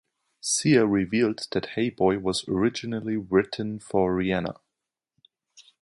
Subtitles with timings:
[0.39, 4.55] Sia revealed that "Hey Boy" was originally written for Rihanna.